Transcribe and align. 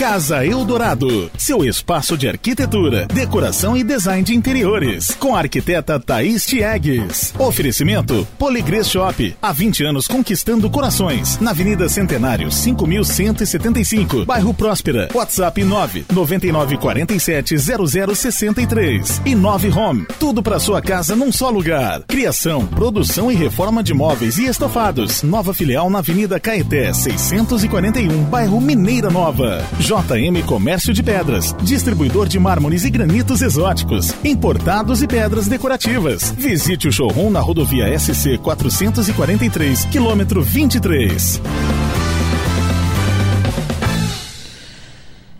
Casa 0.00 0.46
Eldorado, 0.46 1.30
seu 1.36 1.62
espaço 1.62 2.16
de 2.16 2.26
arquitetura, 2.26 3.06
decoração 3.12 3.76
e 3.76 3.84
design 3.84 4.22
de 4.22 4.34
interiores, 4.34 5.14
com 5.20 5.36
a 5.36 5.40
arquiteta 5.40 6.00
Thaís 6.00 6.46
Tiegues. 6.46 7.34
Oferecimento 7.38 8.26
Poligrês 8.38 8.88
Shop, 8.88 9.36
há 9.42 9.52
20 9.52 9.84
anos 9.84 10.08
conquistando 10.08 10.70
corações, 10.70 11.38
na 11.38 11.50
Avenida 11.50 11.86
Centenário, 11.86 12.50
5175, 12.50 14.24
bairro 14.24 14.54
Próspera. 14.54 15.10
WhatsApp 15.12 15.62
9 15.62 16.06
9947 16.10 17.58
0063 17.58 19.20
e 19.26 19.34
9 19.34 19.68
Home, 19.68 20.06
tudo 20.18 20.42
para 20.42 20.58
sua 20.58 20.80
casa 20.80 21.14
num 21.14 21.30
só 21.30 21.50
lugar. 21.50 22.04
Criação, 22.08 22.66
produção 22.66 23.30
e 23.30 23.34
reforma 23.34 23.82
de 23.82 23.92
móveis 23.92 24.38
e 24.38 24.46
estofados. 24.46 25.22
Nova 25.22 25.52
filial 25.52 25.90
na 25.90 25.98
Avenida 25.98 26.40
Caeté, 26.40 26.90
641, 26.90 28.24
bairro 28.24 28.58
Mineira 28.62 29.10
Nova. 29.10 29.62
JM 29.90 30.46
Comércio 30.46 30.94
de 30.94 31.02
Pedras, 31.02 31.52
distribuidor 31.64 32.28
de 32.28 32.38
mármores 32.38 32.84
e 32.84 32.90
granitos 32.90 33.42
exóticos, 33.42 34.14
importados 34.24 35.02
e 35.02 35.08
pedras 35.08 35.48
decorativas. 35.48 36.30
Visite 36.38 36.86
o 36.86 36.92
showroom 36.92 37.28
na 37.28 37.40
rodovia 37.40 37.98
SC 37.98 38.38
443, 38.38 39.86
quilômetro 39.86 40.44
23. 40.44 41.40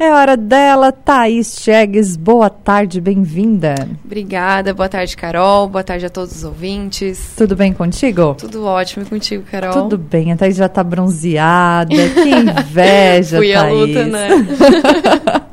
É 0.03 0.15
hora 0.15 0.35
dela, 0.35 0.91
Thaís 0.91 1.59
Chegues. 1.61 2.17
Boa 2.17 2.49
tarde, 2.49 3.03
bem-vinda. 3.03 3.87
Obrigada, 4.03 4.73
boa 4.73 4.89
tarde, 4.89 5.15
Carol. 5.15 5.69
Boa 5.69 5.85
tarde 5.85 6.07
a 6.07 6.09
todos 6.09 6.35
os 6.37 6.43
ouvintes. 6.43 7.35
Tudo 7.37 7.55
bem 7.55 7.71
contigo? 7.75 8.35
Tudo 8.39 8.65
ótimo 8.65 9.05
e 9.05 9.09
contigo, 9.11 9.45
Carol? 9.51 9.75
Tudo 9.75 9.99
bem, 9.99 10.33
a 10.33 10.37
Thaís 10.39 10.57
já 10.57 10.71
tá 10.71 10.83
bronzeada. 10.83 11.95
Que 11.95 12.31
inveja, 12.31 13.37
Fui 13.45 13.53
Thaís. 13.53 13.57
a 13.57 13.71
luta, 13.71 14.07
né? 14.07 14.29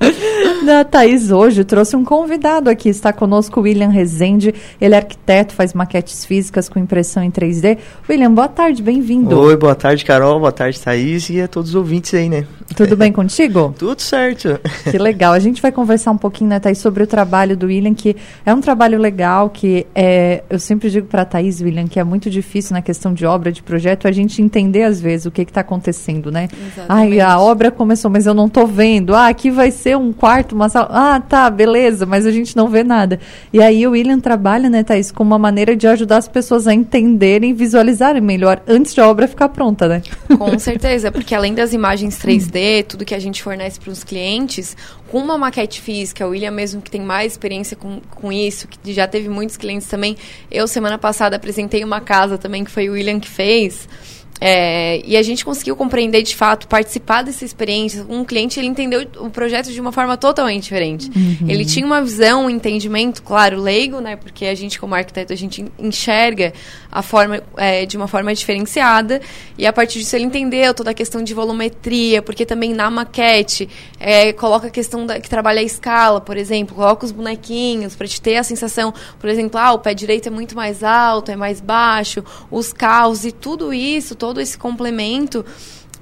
A 0.79 0.83
Thaís 0.83 1.31
hoje 1.31 1.63
trouxe 1.63 1.95
um 1.95 2.03
convidado 2.03 2.69
aqui. 2.69 2.89
Está 2.89 3.13
conosco 3.13 3.61
o 3.61 3.63
William 3.63 3.87
Rezende. 3.87 4.53
Ele 4.81 4.93
é 4.93 4.97
arquiteto, 4.97 5.53
faz 5.53 5.73
maquetes 5.73 6.25
físicas 6.25 6.67
com 6.67 6.77
impressão 6.77 7.23
em 7.23 7.31
3D. 7.31 7.77
William, 8.09 8.33
boa 8.33 8.49
tarde, 8.49 8.83
bem-vindo. 8.83 9.39
Oi, 9.39 9.55
boa 9.55 9.73
tarde, 9.75 10.03
Carol. 10.03 10.39
Boa 10.41 10.51
tarde, 10.51 10.77
Thaís. 10.79 11.29
E 11.29 11.39
a 11.41 11.47
todos 11.47 11.69
os 11.69 11.75
ouvintes 11.75 12.13
aí, 12.13 12.27
né? 12.27 12.45
Tudo 12.75 12.95
bem 12.95 13.11
contigo? 13.11 13.73
Tudo 13.77 14.01
certo. 14.01 14.59
Que 14.89 14.97
legal. 14.97 15.33
A 15.33 15.39
gente 15.39 15.61
vai 15.61 15.71
conversar 15.71 16.11
um 16.11 16.17
pouquinho, 16.17 16.49
né, 16.49 16.59
Thaís, 16.59 16.77
sobre 16.77 17.03
o 17.03 17.07
trabalho 17.07 17.55
do 17.55 17.67
William, 17.67 17.93
que 17.93 18.15
é 18.45 18.53
um 18.53 18.61
trabalho 18.61 18.99
legal, 18.99 19.49
que 19.49 19.87
é, 19.95 20.43
eu 20.49 20.59
sempre 20.59 20.89
digo 20.89 21.07
para 21.07 21.21
a 21.21 21.25
Thaís, 21.25 21.61
William, 21.61 21.87
que 21.87 21.99
é 21.99 22.03
muito 22.03 22.29
difícil 22.29 22.73
na 22.73 22.81
questão 22.81 23.13
de 23.13 23.25
obra, 23.25 23.51
de 23.51 23.63
projeto, 23.63 24.07
a 24.07 24.11
gente 24.11 24.41
entender 24.41 24.83
às 24.83 24.99
vezes 24.99 25.25
o 25.25 25.31
que 25.31 25.41
está 25.41 25.61
acontecendo, 25.61 26.31
né? 26.31 26.47
Exatamente. 26.53 27.13
Ai, 27.13 27.19
a 27.19 27.39
obra 27.39 27.71
começou, 27.71 28.11
mas 28.11 28.25
eu 28.25 28.33
não 28.33 28.47
estou 28.47 28.67
vendo. 28.67 29.15
Ah, 29.15 29.27
aqui 29.27 29.49
vai 29.49 29.71
ser 29.71 29.97
um 29.97 30.11
quarto, 30.11 30.53
uma 30.53 30.69
sala. 30.69 30.89
Ah, 30.91 31.19
tá, 31.19 31.49
beleza, 31.49 32.05
mas 32.05 32.25
a 32.25 32.31
gente 32.31 32.55
não 32.55 32.67
vê 32.67 32.83
nada. 32.83 33.19
E 33.51 33.61
aí 33.61 33.87
o 33.87 33.91
William 33.91 34.19
trabalha, 34.19 34.69
né, 34.69 34.83
Thaís, 34.83 35.11
com 35.11 35.23
uma 35.23 35.39
maneira 35.39 35.75
de 35.75 35.87
ajudar 35.87 36.17
as 36.17 36.27
pessoas 36.27 36.67
a 36.67 36.73
entenderem, 36.73 37.53
visualizarem 37.53 38.21
melhor 38.21 38.61
antes 38.67 38.93
de 38.93 39.01
a 39.01 39.07
obra 39.07 39.27
ficar 39.27 39.49
pronta, 39.49 39.87
né? 39.87 40.01
Com 40.37 40.57
certeza, 40.59 41.11
porque 41.11 41.33
além 41.33 41.53
das 41.53 41.73
imagens 41.73 42.17
3D, 42.19 42.56
tudo 42.87 43.05
que 43.05 43.15
a 43.15 43.19
gente 43.19 43.41
fornece 43.41 43.79
para 43.79 43.91
os 43.91 44.03
clientes, 44.03 44.75
com 45.09 45.19
uma 45.19 45.37
maquete 45.37 45.81
física, 45.81 46.25
o 46.25 46.31
William 46.31 46.51
mesmo 46.51 46.81
que 46.81 46.91
tem 46.91 47.01
mais 47.01 47.33
experiência 47.33 47.77
com, 47.77 48.01
com 48.11 48.31
isso, 48.31 48.67
que 48.67 48.93
já 48.93 49.07
teve 49.07 49.29
muitos 49.29 49.57
clientes 49.57 49.87
também. 49.87 50.17
Eu, 50.51 50.67
semana 50.67 50.97
passada, 50.97 51.35
apresentei 51.35 51.83
uma 51.83 52.01
casa 52.01 52.37
também 52.37 52.63
que 52.63 52.71
foi 52.71 52.89
o 52.89 52.93
William 52.93 53.19
que 53.19 53.29
fez. 53.29 53.87
É, 54.39 55.01
e 55.05 55.17
a 55.17 55.23
gente 55.23 55.43
conseguiu 55.43 55.75
compreender 55.75 56.21
de 56.21 56.35
fato, 56.35 56.67
participar 56.67 57.23
dessa 57.23 57.43
experiência. 57.43 58.05
Um 58.07 58.23
cliente 58.23 58.59
ele 58.59 58.67
entendeu 58.67 59.07
o 59.17 59.29
projeto 59.29 59.71
de 59.71 59.81
uma 59.81 59.91
forma 59.91 60.15
totalmente 60.17 60.63
diferente. 60.63 61.09
Ele 61.47 61.65
tinha 61.65 61.85
uma 61.85 62.01
visão, 62.01 62.45
um 62.45 62.49
entendimento, 62.49 63.23
claro, 63.23 63.59
leigo, 63.59 63.99
né? 63.99 64.15
Porque 64.15 64.45
a 64.45 64.55
gente, 64.55 64.79
como 64.79 64.93
arquiteto, 64.93 65.33
a 65.33 65.35
gente 65.35 65.65
enxerga 65.79 66.53
a 66.91 67.01
forma 67.01 67.41
é, 67.57 67.85
de 67.85 67.97
uma 67.97 68.07
forma 68.07 68.33
diferenciada. 68.33 69.21
E 69.57 69.65
a 69.65 69.73
partir 69.73 69.99
disso 69.99 70.15
ele 70.15 70.25
entendeu 70.25 70.73
toda 70.73 70.91
a 70.91 70.93
questão 70.93 71.23
de 71.23 71.33
volumetria, 71.33 72.21
porque 72.21 72.45
também 72.45 72.73
na 72.73 72.89
maquete 72.89 73.69
é, 73.99 74.33
coloca 74.33 74.67
a 74.67 74.69
questão 74.69 75.05
da, 75.05 75.19
que 75.19 75.29
trabalha 75.29 75.59
a 75.59 75.63
escala, 75.63 76.21
por 76.21 76.37
exemplo, 76.37 76.75
coloca 76.75 77.05
os 77.05 77.11
bonequinhos 77.11 77.95
para 77.95 78.07
te 78.07 78.21
ter 78.21 78.37
a 78.37 78.43
sensação, 78.43 78.93
por 79.19 79.29
exemplo, 79.29 79.59
ah, 79.59 79.73
o 79.73 79.79
pé 79.79 79.93
direito 79.93 80.27
é 80.27 80.31
muito 80.31 80.55
mais 80.55 80.83
alto, 80.83 81.31
é 81.31 81.35
mais 81.35 81.59
baixo, 81.59 82.23
os 82.49 82.71
carros 82.71 83.25
e 83.25 83.31
tudo 83.31 83.73
isso, 83.73 84.15
todo 84.27 84.41
esse 84.41 84.57
complemento. 84.57 85.45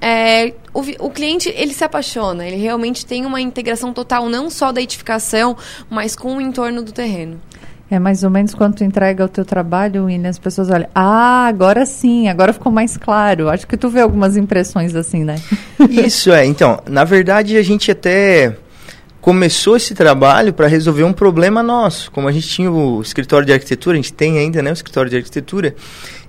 É, 0.00 0.52
o, 0.74 0.80
o 1.06 1.10
cliente 1.10 1.48
ele 1.56 1.72
se 1.72 1.84
apaixona, 1.84 2.44
ele 2.44 2.56
realmente 2.56 3.06
tem 3.06 3.24
uma 3.24 3.40
integração 3.40 3.92
total 3.92 4.28
não 4.28 4.50
só 4.50 4.72
da 4.72 4.82
edificação, 4.82 5.56
mas 5.88 6.16
com 6.16 6.36
o 6.36 6.40
entorno 6.40 6.82
do 6.82 6.90
terreno. 6.90 7.40
É 7.88 8.00
mais 8.00 8.24
ou 8.24 8.30
menos 8.30 8.52
quando 8.52 8.74
tu 8.74 8.84
entrega 8.84 9.24
o 9.24 9.28
teu 9.28 9.44
trabalho, 9.44 10.06
William, 10.06 10.28
as 10.28 10.40
pessoas 10.40 10.68
olham, 10.70 10.88
ah, 10.92 11.46
agora 11.46 11.86
sim, 11.86 12.28
agora 12.28 12.52
ficou 12.52 12.72
mais 12.72 12.96
claro. 12.96 13.48
Acho 13.48 13.64
que 13.64 13.76
tu 13.76 13.88
vê 13.88 14.00
algumas 14.00 14.36
impressões 14.36 14.94
assim, 14.96 15.22
né? 15.22 15.36
Isso 15.88 16.32
é. 16.32 16.44
Então, 16.44 16.82
na 16.90 17.04
verdade, 17.04 17.56
a 17.56 17.62
gente 17.62 17.92
até 17.92 18.56
começou 19.26 19.76
esse 19.76 19.92
trabalho 19.92 20.52
para 20.52 20.68
resolver 20.68 21.02
um 21.02 21.12
problema 21.12 21.60
nosso. 21.60 22.12
Como 22.12 22.28
a 22.28 22.32
gente 22.32 22.46
tinha 22.46 22.70
o 22.70 23.02
escritório 23.02 23.44
de 23.44 23.52
arquitetura, 23.52 23.94
a 23.94 24.00
gente 24.00 24.12
tem 24.12 24.38
ainda, 24.38 24.62
né, 24.62 24.70
o 24.70 24.72
escritório 24.72 25.10
de 25.10 25.16
arquitetura, 25.16 25.74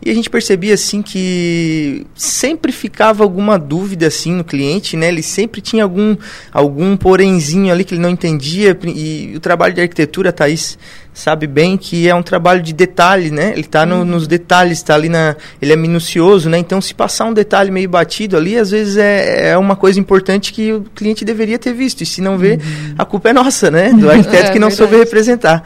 e 0.04 0.10
a 0.10 0.14
gente 0.16 0.32
percebia 0.32 0.74
assim 0.74 1.04
que 1.04 2.08
sempre 2.16 2.72
ficava 2.72 3.24
alguma 3.24 3.60
dúvida 3.60 4.08
assim 4.08 4.32
no 4.32 4.44
cliente, 4.44 4.96
né? 4.96 5.10
Ele 5.10 5.24
sempre 5.24 5.60
tinha 5.60 5.84
algum 5.84 6.16
algum 6.52 6.96
porenzinho 6.96 7.72
ali 7.72 7.84
que 7.84 7.94
ele 7.94 8.02
não 8.02 8.10
entendia 8.10 8.78
e 8.86 9.34
o 9.36 9.40
trabalho 9.40 9.74
de 9.74 9.82
arquitetura, 9.82 10.32
Thaís 10.32 10.78
sabe 11.18 11.48
bem 11.48 11.78
que 11.78 12.08
é 12.08 12.14
um 12.14 12.22
trabalho 12.22 12.62
de 12.62 12.72
detalhe, 12.72 13.32
né? 13.32 13.52
Ele 13.52 13.62
está 13.62 13.88
no, 13.88 14.06
nos 14.06 14.28
detalhes, 14.28 14.78
está 14.78 14.94
ali 14.94 15.10
na, 15.10 15.36
ele 15.60 15.74
é 15.74 15.76
minucioso, 15.76 16.48
né? 16.48 16.60
Então 16.60 16.80
se 16.80 16.94
passar 16.94 17.26
um 17.26 17.34
detalhe 17.34 17.72
meio 17.72 17.90
batido 17.90 18.38
ali, 18.38 18.56
às 18.56 18.70
vezes 18.70 18.98
é, 18.98 19.50
é 19.50 19.58
uma 19.58 19.76
coisa 19.76 20.00
importante 20.00 20.54
que 20.54 20.74
o 20.74 20.82
cliente 20.96 21.26
deveria 21.26 21.58
ter 21.58 21.74
visto. 21.74 22.02
E 22.02 22.06
se 22.06 22.22
não 22.22 22.38
vê, 22.38 22.60
a 22.98 23.06
culpa 23.06 23.30
é 23.30 23.34
nossa, 23.34 23.72
né? 23.72 23.92
Do 23.94 24.10
arquiteto 24.12 24.50
É 24.50 24.52
que 24.52 24.60
não 24.60 24.70
soube 24.70 24.92
verdade. 24.92 25.10
representar. 25.10 25.64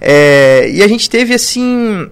É, 0.00 0.70
e 0.72 0.82
a 0.82 0.88
gente 0.88 1.08
teve 1.10 1.34
assim 1.34 2.08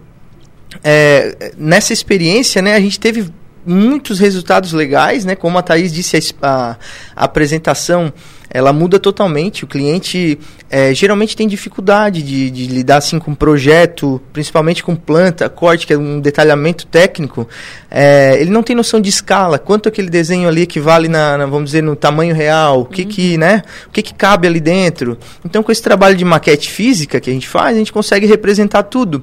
é, 0.82 1.52
nessa 1.56 1.92
experiência, 1.92 2.62
né, 2.62 2.74
a 2.74 2.80
gente 2.80 2.98
teve 2.98 3.30
muitos 3.64 4.18
resultados 4.18 4.72
legais, 4.72 5.24
né? 5.24 5.36
Como 5.36 5.56
a 5.56 5.62
Thaís 5.62 5.92
disse, 5.92 6.34
a, 6.42 6.76
a 7.14 7.24
apresentação 7.24 8.12
ela 8.52 8.72
muda 8.72 8.98
totalmente. 8.98 9.64
O 9.64 9.66
cliente 9.66 10.38
é, 10.70 10.92
geralmente 10.94 11.34
tem 11.34 11.48
dificuldade 11.48 12.22
de, 12.22 12.50
de 12.50 12.66
lidar 12.66 12.98
assim 12.98 13.18
com 13.18 13.34
projeto, 13.34 14.20
principalmente 14.32 14.82
com 14.82 14.94
planta, 14.94 15.48
corte, 15.48 15.86
que 15.86 15.94
é 15.94 15.98
um 15.98 16.20
detalhamento 16.20 16.86
técnico. 16.86 17.48
É, 17.90 18.36
ele 18.38 18.50
não 18.50 18.62
tem 18.62 18.76
noção 18.76 19.00
de 19.00 19.08
escala, 19.08 19.58
quanto 19.58 19.88
aquele 19.88 20.10
desenho 20.10 20.48
ali 20.48 20.62
equivale 20.62 21.08
na, 21.08 21.38
na, 21.38 21.46
vamos 21.46 21.70
dizer, 21.70 21.82
no 21.82 21.96
tamanho 21.96 22.34
real, 22.34 22.82
o 22.82 22.84
que 22.84 23.04
que, 23.04 23.38
né? 23.38 23.62
O 23.86 23.90
que 23.90 24.02
que 24.02 24.12
cabe 24.12 24.46
ali 24.46 24.60
dentro. 24.60 25.16
Então, 25.44 25.62
com 25.62 25.72
esse 25.72 25.82
trabalho 25.82 26.14
de 26.14 26.24
maquete 26.24 26.70
física 26.70 27.20
que 27.20 27.30
a 27.30 27.32
gente 27.32 27.48
faz, 27.48 27.74
a 27.74 27.78
gente 27.78 27.92
consegue 27.92 28.26
representar 28.26 28.82
tudo. 28.84 29.22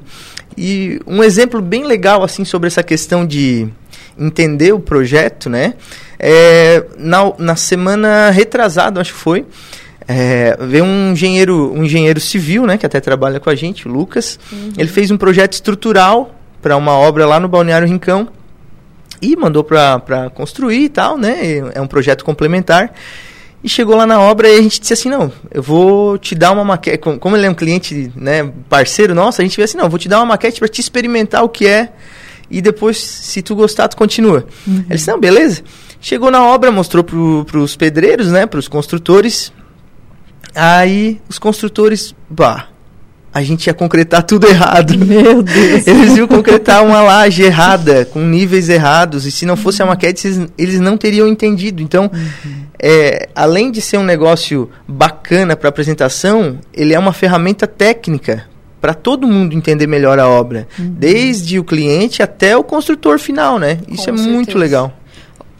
E 0.58 1.00
um 1.06 1.24
exemplo 1.24 1.62
bem 1.62 1.86
legal 1.86 2.24
assim 2.24 2.44
sobre 2.44 2.68
essa 2.68 2.82
questão 2.82 3.26
de 3.26 3.70
entender 4.19 4.74
o 4.74 4.80
projeto, 4.80 5.50
né? 5.50 5.74
É, 6.19 6.84
na, 6.97 7.31
na 7.38 7.56
semana 7.56 8.30
retrasada, 8.30 9.00
acho 9.00 9.13
que 9.13 9.19
foi, 9.19 9.46
é, 10.07 10.57
veio 10.59 10.84
um 10.84 11.12
engenheiro, 11.12 11.72
um 11.72 11.84
engenheiro 11.84 12.19
civil, 12.19 12.66
né, 12.66 12.78
que 12.78 12.85
até 12.85 13.00
trabalha 13.00 13.40
com 13.40 13.50
a 13.50 13.56
gente, 13.56 13.88
o 13.88 13.91
Lucas. 13.91 14.40
Ele 14.78 14.90
fez 14.90 15.12
um 15.12 15.18
projeto 15.18 15.53
estrutural 15.53 16.35
para 16.62 16.75
uma 16.75 16.94
obra 16.94 17.25
lá 17.25 17.40
no 17.40 17.47
Balneário 17.47 17.88
Rincão 17.88 18.28
e 19.22 19.35
mandou 19.35 19.63
para 19.63 20.31
construir 20.34 20.86
e 20.86 20.90
tal, 20.90 21.18
né? 21.18 21.72
É 21.74 21.81
um 21.81 21.88
projeto 21.88 22.25
complementar. 22.25 22.94
E 23.63 23.68
chegou 23.69 23.95
lá 23.95 24.07
na 24.07 24.19
obra 24.19 24.48
e 24.48 24.57
a 24.57 24.62
gente 24.62 24.80
disse 24.80 24.94
assim, 24.94 25.10
não, 25.10 25.31
eu 25.51 25.62
vou 25.62 26.18
te 26.18 26.33
dar 26.33 26.54
uma 26.54 26.63
maquete, 26.63 26.98
como 26.98 27.36
ele 27.36 27.45
é 27.45 27.50
um 27.50 27.54
cliente, 27.54 28.12
né, 28.15 28.50
parceiro 28.69 29.13
nosso, 29.13 29.42
a 29.42 29.44
gente 29.44 29.51
disse 29.51 29.63
assim, 29.63 29.77
não, 29.77 29.86
eu 29.86 29.89
vou 29.89 30.00
te 30.00 30.07
dar 30.07 30.19
uma 30.19 30.27
maquete 30.27 30.60
para 30.60 30.69
te 30.69 30.80
experimentar 30.80 31.44
o 31.44 31.50
que 31.50 31.68
é 31.68 31.92
e 32.50 32.62
depois, 32.62 32.98
se 32.98 33.42
tu 33.42 33.56
gostar, 33.56 33.88
tu 33.88 33.98
continua. 33.98 34.46
Ele 34.68 34.96
disse, 34.96 35.10
não, 35.10 35.19
beleza. 35.19 35.62
Chegou 36.01 36.31
na 36.31 36.44
obra, 36.44 36.72
mostrou 36.72 37.04
para 37.04 37.60
os 37.60 37.75
pedreiros, 37.75 38.31
né, 38.31 38.46
para 38.46 38.60
os 38.60 38.68
construtores. 38.68 39.51
Aí 40.56 41.22
os 41.30 41.38
construtores, 41.38 42.16
bah, 42.30 42.69
a 43.31 43.44
gente 43.44 43.68
ia 43.68 43.74
concretar 43.74 44.24
tudo 44.24 44.48
errado. 44.48 44.98
Meu 44.98 45.44
Deus. 45.44 45.86
Eles 45.86 46.18
iam 46.18 46.28
concretar 46.28 46.84
uma 46.84 47.01
laje 47.01 47.44
errada, 47.44 48.06
com 48.06 48.19
níveis 48.22 48.69
errados, 48.69 49.25
e 49.25 49.31
se 49.31 49.46
não 49.46 49.56
fosse 49.56 49.84
a 49.84 49.86
maquete, 49.86 50.28
eles, 50.28 50.51
eles 50.57 50.80
não 50.80 50.98
teriam 50.98 51.28
entendido. 51.28 51.84
Então, 51.84 52.10
é, 52.81 53.30
além 53.36 53.72
de 53.72 53.81
ser 53.81 53.98
um 53.98 54.04
negócio 54.04 54.69
bacana 54.88 55.56
para 55.56 55.69
apresentação, 55.69 56.60
ele 56.74 56.94
é 56.94 57.00
uma 57.00 57.13
ferramenta 57.13 57.68
técnica 57.68 58.48
para 58.80 58.94
todo 58.94 59.28
mundo 59.28 59.54
entender 59.56 59.88
melhor 59.88 60.20
a 60.20 60.28
obra, 60.28 60.68
desde 60.78 61.60
o 61.60 61.64
cliente 61.64 62.24
até 62.24 62.56
o 62.56 62.64
construtor 62.64 63.20
final, 63.20 63.60
né? 63.60 63.80
Isso 63.88 64.06
Com 64.06 64.10
é 64.10 64.14
muito 64.14 64.46
certeza. 64.52 64.58
legal. 64.58 64.99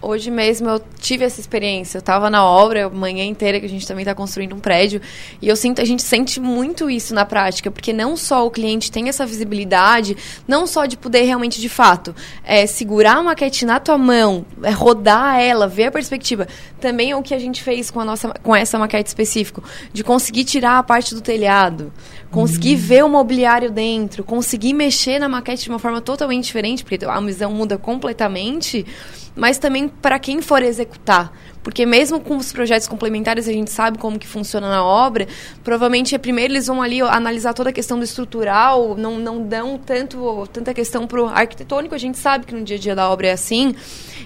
Hoje 0.02 0.32
mesmo 0.32 0.70
eu 0.70 0.82
tive 0.98 1.26
essa 1.26 1.42
experiência. 1.42 1.98
Eu 1.98 2.00
estava 2.00 2.30
na 2.30 2.46
obra 2.46 2.86
a 2.86 2.90
manhã 2.90 3.26
inteira, 3.26 3.60
que 3.60 3.66
a 3.66 3.70
gente 3.70 3.86
também 3.86 4.04
está 4.04 4.16
construindo 4.16 4.56
um 4.56 4.60
prédio, 4.60 5.02
e 5.42 5.48
eu 5.48 5.56
sinto, 5.58 5.82
a 5.82 5.86
gente 5.86 6.02
sente 6.02 6.40
muito 6.40 6.90
isso 6.90 7.14
na 7.14 7.26
prática, 7.26 7.70
porque 7.70 7.92
não 7.92 8.16
só 8.16 8.46
o 8.46 8.50
cliente 8.50 8.90
tem 8.90 9.10
essa 9.10 9.26
visibilidade, 9.26 10.16
não 10.48 10.66
só 10.66 10.86
de 10.86 10.96
poder 10.96 11.24
realmente, 11.24 11.60
de 11.60 11.68
fato, 11.68 12.16
é, 12.46 12.66
segurar 12.66 13.18
a 13.18 13.24
maquete 13.24 13.66
na 13.66 13.78
tua 13.78 13.98
mão, 13.98 14.46
é, 14.64 14.70
rodar 14.70 15.40
ela, 15.40 15.68
ver 15.68 15.86
a 15.86 15.92
perspectiva. 15.92 16.48
Também 16.80 17.12
é 17.12 17.16
o 17.18 17.22
que 17.22 17.34
a 17.34 17.40
gente 17.40 17.62
fez 17.62 17.92
com, 17.92 18.00
a 18.00 18.06
nossa, 18.06 18.30
com 18.42 18.56
essa 18.56 18.80
maquete 18.80 19.10
específico, 19.10 19.62
de 19.92 20.02
conseguir 20.02 20.46
tirar 20.46 20.78
a 20.78 20.84
parte 20.84 21.14
do 21.14 21.20
telhado, 21.20 21.92
conseguir 22.32 22.76
uhum. 22.76 22.82
ver 22.82 23.04
o 23.04 23.10
mobiliário 23.10 23.70
dentro, 23.70 24.24
conseguir 24.24 24.74
mexer 24.74 25.20
na 25.20 25.28
maquete 25.28 25.64
de 25.64 25.70
uma 25.70 25.80
forma 25.80 26.00
totalmente 26.00 26.46
diferente, 26.46 26.86
porque 26.86 27.04
a 27.04 27.20
visão 27.20 27.52
muda 27.52 27.78
completamente 27.78 28.86
mas 29.36 29.58
também 29.58 29.88
para 29.88 30.20
quem 30.20 30.42
for 30.42 30.62
executar. 30.64 31.32
Porque 31.62 31.86
mesmo 31.86 32.20
com 32.20 32.38
os 32.38 32.54
projetos 32.54 32.88
complementares, 32.88 33.48
a 33.48 33.52
gente 33.52 33.70
sabe 33.70 33.98
como 33.98 34.18
que 34.18 34.28
funciona 34.28 34.70
na 34.70 34.84
obra, 34.84 35.28
provavelmente 35.64 36.16
é 36.16 36.18
primeiro 36.18 36.54
eles 36.54 36.68
vão 36.68 36.82
ali 36.82 37.02
analisar 37.02 37.54
toda 37.54 37.70
a 37.70 37.74
questão 37.74 37.98
do 37.98 38.04
estrutural, 38.04 38.96
não, 38.98 39.20
não 39.20 39.42
dão 39.44 39.78
tanto, 39.78 40.48
tanta 40.54 40.74
questão 40.74 41.06
para 41.06 41.22
o 41.22 41.28
arquitetônico, 41.28 41.94
a 41.94 41.98
gente 41.98 42.18
sabe 42.18 42.46
que 42.46 42.56
no 42.56 42.64
dia 42.64 42.78
a 42.78 42.80
dia 42.80 42.96
da 42.96 43.10
obra 43.10 43.28
é 43.28 43.32
assim. 43.32 43.76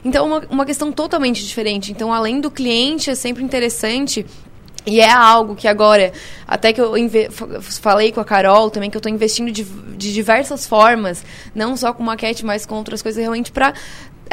Então, 0.06 0.28
uma, 0.28 0.44
uma 0.50 0.66
questão 0.66 0.92
totalmente 0.92 1.44
diferente. 1.44 1.92
Então, 1.92 2.14
além 2.14 2.40
do 2.40 2.52
cliente, 2.52 3.10
é 3.10 3.16
sempre 3.16 3.44
interessante 3.44 4.26
e 4.86 5.00
é 5.00 5.10
algo 5.10 5.56
que 5.56 5.68
agora, 5.68 6.12
até 6.46 6.74
que 6.74 6.82
eu 6.82 6.94
falei 7.62 8.12
com 8.12 8.20
a 8.20 8.26
Carol 8.26 8.70
também, 8.70 8.90
que 8.90 8.98
eu 8.98 9.00
estou 9.00 9.12
investindo 9.12 9.50
de, 9.50 9.64
de, 9.64 10.14
diversas 10.14 10.68
formas, 10.68 11.24
não 11.56 11.78
só 11.78 11.94
com 11.94 12.04
maquete, 12.04 12.46
mas 12.46 12.66
com 12.66 12.76
outras 12.76 13.02
coisas, 13.02 13.20
realmente 13.20 13.50
para 13.52 13.74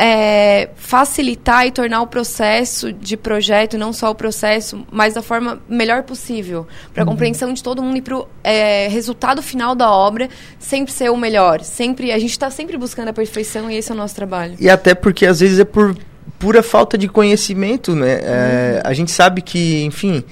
é, 0.03 0.71
facilitar 0.77 1.67
e 1.67 1.71
tornar 1.71 2.01
o 2.01 2.07
processo 2.07 2.91
de 2.91 3.19
projeto, 3.19 3.77
não 3.77 3.93
só 3.93 4.11
o 4.11 4.15
processo, 4.15 4.83
mas 4.91 5.13
da 5.13 5.21
forma 5.21 5.61
melhor 5.69 6.05
possível, 6.05 6.67
para 6.95 7.03
a 7.03 7.05
uhum. 7.05 7.13
compreensão 7.13 7.53
de 7.53 7.63
todo 7.63 7.83
mundo 7.83 7.99
e 7.99 8.01
para 8.01 8.17
o 8.17 8.27
é, 8.43 8.89
resultado 8.89 9.43
final 9.43 9.75
da 9.75 9.91
obra 9.91 10.31
sempre 10.59 10.91
ser 10.91 11.11
o 11.11 11.17
melhor. 11.19 11.61
Sempre, 11.61 12.13
a 12.13 12.19
gente 12.19 12.31
está 12.31 12.51
sempre 12.51 12.79
buscando 12.79 13.09
a 13.09 13.13
perfeição 13.13 13.71
e 13.71 13.77
esse 13.77 13.93
é 13.93 13.95
o 13.95 13.99
nosso 13.99 14.15
trabalho. 14.15 14.55
E 14.59 14.71
até 14.71 14.95
porque 14.95 15.27
às 15.27 15.41
vezes 15.41 15.59
é 15.59 15.67
por 15.67 15.95
pura 16.39 16.63
falta 16.63 16.97
de 16.97 17.07
conhecimento, 17.07 17.95
né? 17.95 18.21
É, 18.23 18.73
uhum. 18.77 18.91
A 18.91 18.95
gente 18.95 19.11
sabe 19.11 19.43
que, 19.43 19.85
enfim, 19.85 20.25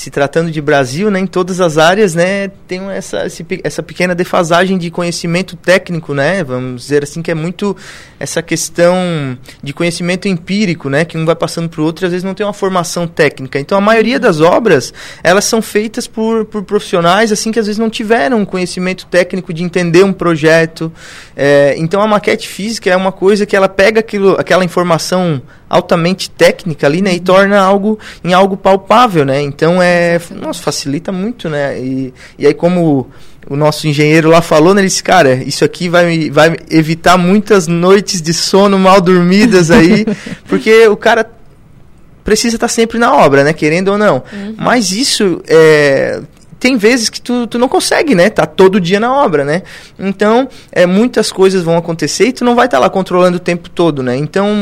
se 0.00 0.10
tratando 0.10 0.50
de 0.50 0.62
Brasil, 0.62 1.10
né, 1.10 1.20
em 1.20 1.26
todas 1.26 1.60
as 1.60 1.76
áreas, 1.76 2.14
né, 2.14 2.48
tem 2.66 2.80
essa, 2.90 3.26
essa 3.62 3.82
pequena 3.82 4.14
defasagem 4.14 4.78
de 4.78 4.90
conhecimento 4.90 5.56
técnico, 5.56 6.14
né, 6.14 6.42
vamos 6.42 6.80
dizer 6.80 7.02
assim, 7.02 7.20
que 7.20 7.30
é 7.30 7.34
muito 7.34 7.76
essa 8.18 8.40
questão 8.40 8.96
de 9.62 9.74
conhecimento 9.74 10.26
empírico, 10.26 10.88
né, 10.88 11.04
que 11.04 11.18
um 11.18 11.26
vai 11.26 11.36
passando 11.36 11.68
para 11.68 11.82
o 11.82 11.84
outro 11.84 12.02
e 12.02 12.06
às 12.06 12.12
vezes 12.12 12.24
não 12.24 12.32
tem 12.32 12.46
uma 12.46 12.54
formação 12.54 13.06
técnica. 13.06 13.60
Então, 13.60 13.76
a 13.76 13.80
maioria 13.80 14.18
das 14.18 14.40
obras, 14.40 14.90
elas 15.22 15.44
são 15.44 15.60
feitas 15.60 16.06
por, 16.06 16.46
por 16.46 16.62
profissionais, 16.62 17.30
assim, 17.30 17.52
que 17.52 17.58
às 17.58 17.66
vezes 17.66 17.78
não 17.78 17.90
tiveram 17.90 18.42
conhecimento 18.46 19.04
técnico 19.04 19.52
de 19.52 19.62
entender 19.62 20.02
um 20.02 20.14
projeto. 20.14 20.90
É, 21.36 21.74
então, 21.76 22.00
a 22.00 22.06
maquete 22.06 22.48
física 22.48 22.88
é 22.88 22.96
uma 22.96 23.12
coisa 23.12 23.44
que 23.44 23.54
ela 23.54 23.68
pega 23.68 24.00
aquilo, 24.00 24.40
aquela 24.40 24.64
informação 24.64 25.42
altamente 25.68 26.28
técnica 26.28 26.86
ali, 26.86 27.00
né, 27.00 27.14
e 27.14 27.20
torna 27.20 27.60
algo 27.60 27.98
em 28.24 28.32
algo 28.32 28.56
palpável, 28.56 29.24
né. 29.24 29.40
Então, 29.40 29.80
é 29.80 29.89
é, 29.90 30.20
nossa, 30.34 30.62
facilita 30.62 31.12
muito, 31.12 31.48
né? 31.48 31.78
E, 31.78 32.14
e 32.38 32.46
aí, 32.46 32.54
como 32.54 33.10
o 33.48 33.56
nosso 33.56 33.86
engenheiro 33.86 34.28
lá 34.28 34.42
falou, 34.42 34.74
né, 34.74 34.80
ele 34.80 34.88
disse, 34.88 35.02
cara, 35.02 35.34
isso 35.34 35.64
aqui 35.64 35.88
vai, 35.88 36.30
vai 36.30 36.56
evitar 36.70 37.16
muitas 37.16 37.66
noites 37.66 38.20
de 38.20 38.32
sono 38.32 38.78
mal 38.78 39.00
dormidas 39.00 39.70
aí, 39.70 40.06
porque 40.48 40.86
o 40.88 40.96
cara 40.96 41.28
precisa 42.22 42.56
estar 42.56 42.68
sempre 42.68 42.98
na 42.98 43.14
obra, 43.14 43.42
né, 43.42 43.52
querendo 43.52 43.88
ou 43.88 43.98
não. 43.98 44.22
Uhum. 44.32 44.54
Mas 44.56 44.92
isso 44.92 45.42
é, 45.48 46.20
tem 46.60 46.76
vezes 46.76 47.08
que 47.08 47.20
tu, 47.20 47.46
tu 47.46 47.58
não 47.58 47.68
consegue, 47.68 48.14
né? 48.14 48.28
Tá 48.28 48.44
todo 48.44 48.78
dia 48.78 49.00
na 49.00 49.12
obra, 49.12 49.44
né? 49.44 49.62
Então, 49.98 50.46
é, 50.70 50.84
muitas 50.84 51.32
coisas 51.32 51.64
vão 51.64 51.78
acontecer 51.78 52.26
e 52.26 52.32
tu 52.34 52.44
não 52.44 52.54
vai 52.54 52.66
estar 52.66 52.76
tá 52.76 52.82
lá 52.82 52.90
controlando 52.90 53.38
o 53.38 53.40
tempo 53.40 53.70
todo, 53.70 54.02
né? 54.02 54.14
Então, 54.14 54.54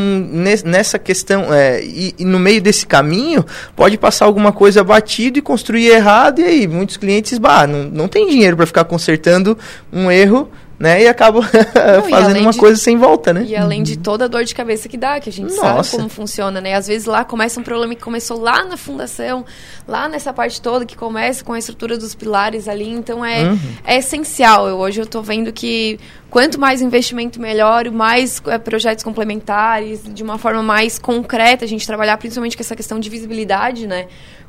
nessa 0.65 0.97
questão, 0.97 1.53
é, 1.53 1.83
e, 1.83 2.15
e, 2.17 2.25
no 2.25 2.39
meio 2.39 2.63
desse 2.63 2.87
caminho, 2.87 3.45
pode 3.75 3.99
passar 3.99 4.27
alguma 4.27 4.53
coisa 4.53 4.85
batido 4.85 5.41
e 5.41 5.43
construir 5.43 5.89
errado, 5.89 6.41
e 6.41 6.45
aí 6.45 6.69
muitos 6.69 6.97
clientes, 6.97 7.37
bah, 7.37 7.67
não, 7.67 7.85
não 7.85 8.07
tem 8.07 8.29
dinheiro 8.29 8.57
para 8.57 8.67
ficar 8.67 8.85
consertando 8.85 9.59
um 9.93 10.09
erro 10.09 10.49
né? 10.79 11.03
E 11.03 11.09
acaba 11.09 11.43
fazendo 12.09 12.41
uma 12.41 12.53
de, 12.53 12.59
coisa 12.59 12.77
sem 12.81 12.97
volta, 12.97 13.33
né? 13.33 13.45
E 13.45 13.57
além 13.57 13.83
de 13.83 13.99
toda 13.99 14.27
a 14.27 14.29
dor 14.29 14.45
de 14.45 14.55
cabeça 14.55 14.89
que 14.89 14.97
dá, 14.97 15.19
que 15.19 15.29
a 15.29 15.33
gente 15.33 15.55
Nossa. 15.57 15.83
sabe 15.83 15.91
como 15.91 16.09
funciona, 16.09 16.61
né? 16.61 16.75
Às 16.75 16.87
vezes 16.87 17.07
lá 17.07 17.25
começa 17.25 17.59
um 17.59 17.65
problema 17.65 17.95
que 17.95 18.03
começou 18.03 18.39
lá 18.39 18.65
na 18.65 18.77
fundação, 18.77 19.45
lá 19.87 20.09
nessa 20.09 20.33
parte 20.33 20.63
toda 20.63 20.87
que 20.87 20.97
começa 20.97 21.45
com 21.45 21.53
a 21.53 21.59
estrutura 21.59 21.99
dos 21.99 22.15
pilares 22.15 22.69
ali, 22.69 22.89
então 22.89 23.25
é, 23.25 23.45
uhum. 23.45 23.59
é 23.85 23.99
essencial. 23.99 24.69
Eu, 24.69 24.77
hoje 24.77 25.01
eu 25.01 25.05
estou 25.05 25.23
vendo 25.23 25.53
que 25.53 25.99
quanto 26.31 26.61
mais 26.61 26.81
investimento 26.81 27.41
melhor, 27.41 27.91
mais 27.91 28.41
é, 28.47 28.57
projetos 28.57 29.03
complementares, 29.03 30.03
de 30.05 30.23
uma 30.23 30.39
forma 30.39 30.63
mais 30.63 30.97
concreta, 30.97 31.65
a 31.65 31.69
gente 31.69 31.85
trabalhar 31.87 32.17
principalmente 32.19 32.57
com 32.57 32.63
essa 32.63 32.77
questão 32.77 33.01
de 33.01 33.11
visibilidade, 33.11 33.87
né? 33.87 34.07